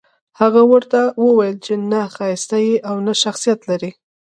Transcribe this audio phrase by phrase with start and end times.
[0.39, 3.91] هغه ورته وويل چې نه ښايسته يې او نه شخصيت لرې.